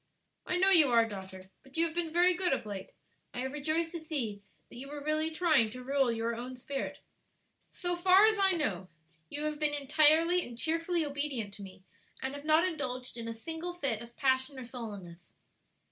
[0.47, 2.91] "I know you are, daughter; but you have been very good of late.
[3.35, 7.01] I have rejoiced to see that you were really trying to rule your own spirit.
[7.69, 8.89] So far as I know,
[9.29, 11.83] you have been entirely and cheerfully obedient to me,
[12.19, 15.35] and have not indulged in a single fit of passion or sullenness."